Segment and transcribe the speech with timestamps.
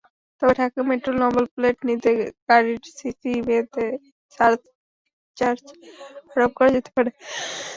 [0.41, 2.09] তবে ঢাকা মেট্রোর নম্বরপ্লেট নিতে
[2.47, 3.87] গাড়ির সিসিভেদে
[4.37, 5.63] সারচার্জ
[6.33, 7.11] আরোপ করা যেতে পারে।